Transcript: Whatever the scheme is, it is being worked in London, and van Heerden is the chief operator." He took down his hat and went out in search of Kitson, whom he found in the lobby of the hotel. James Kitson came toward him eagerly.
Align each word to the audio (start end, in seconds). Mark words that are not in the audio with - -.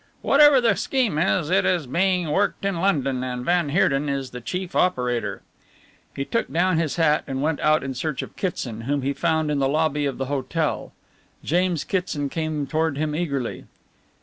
Whatever 0.23 0.59
the 0.59 0.75
scheme 0.75 1.19
is, 1.19 1.51
it 1.51 1.63
is 1.63 1.85
being 1.85 2.31
worked 2.31 2.65
in 2.65 2.81
London, 2.81 3.23
and 3.23 3.45
van 3.45 3.69
Heerden 3.69 4.09
is 4.09 4.31
the 4.31 4.41
chief 4.41 4.75
operator." 4.75 5.43
He 6.15 6.25
took 6.25 6.51
down 6.51 6.79
his 6.79 6.95
hat 6.95 7.23
and 7.27 7.43
went 7.43 7.59
out 7.59 7.83
in 7.83 7.93
search 7.93 8.23
of 8.23 8.35
Kitson, 8.35 8.81
whom 8.85 9.03
he 9.03 9.13
found 9.13 9.51
in 9.51 9.59
the 9.59 9.69
lobby 9.69 10.07
of 10.07 10.17
the 10.17 10.25
hotel. 10.25 10.91
James 11.43 11.83
Kitson 11.83 12.29
came 12.29 12.65
toward 12.65 12.97
him 12.97 13.13
eagerly. 13.15 13.65